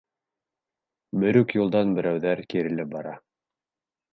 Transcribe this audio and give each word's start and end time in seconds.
Бер 1.23 1.39
үк 1.41 1.53
юлдан 1.57 1.93
берәүҙәр 1.99 2.43
кирелеп 2.55 2.91
бара 2.99 3.15